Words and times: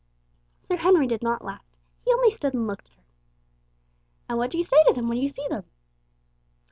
Sir 0.63 0.77
Henry 0.77 1.05
did 1.05 1.21
not 1.21 1.45
laugh. 1.45 1.63
He 2.03 2.11
only 2.11 2.31
stood 2.31 2.55
and 2.55 2.65
looked 2.65 2.87
at 2.89 2.95
her. 2.95 3.03
"And 4.29 4.39
what 4.39 4.49
do 4.49 4.57
you 4.57 4.63
say 4.63 4.83
to 4.85 4.93
them 4.93 5.07
when 5.07 5.19
you 5.19 5.29
see 5.29 5.47
them?" 5.47 5.65